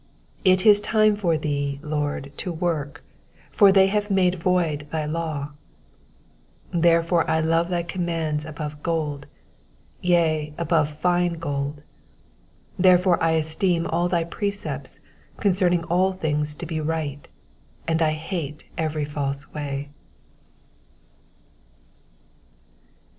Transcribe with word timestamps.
126 0.45 0.49
It 0.49 0.65
is 0.67 0.79
time 0.79 1.15
for 1.15 1.37
theCj 1.37 1.79
LORD, 1.83 2.31
to 2.37 2.51
work: 2.51 3.03
for 3.51 3.71
they 3.71 3.85
have 3.85 4.09
made 4.09 4.33
void 4.41 4.87
thy 4.89 5.05
law. 5.05 5.51
127 6.73 6.81
Therefore 6.81 7.29
I 7.29 7.39
love 7.39 7.69
thy 7.69 7.83
commandments 7.83 8.45
above 8.45 8.81
gold; 8.81 9.27
yea, 10.01 10.55
above 10.57 10.89
fine 10.89 11.33
gold. 11.33 11.83
128 12.81 12.83
Therefore 12.83 13.21
I 13.23 13.31
esteem 13.33 13.85
all 13.85 14.09
thy 14.09 14.23
precepts 14.23 14.99
concerning 15.37 15.83
all 15.83 16.13
things 16.13 16.55
to 16.55 16.65
be 16.65 16.81
right; 16.81 17.27
and 17.87 18.01
I 18.01 18.13
hate 18.13 18.63
every 18.79 19.05
false 19.05 19.53
way. 19.53 19.89